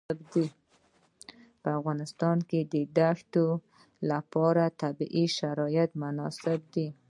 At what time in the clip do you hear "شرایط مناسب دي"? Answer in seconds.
5.37-6.87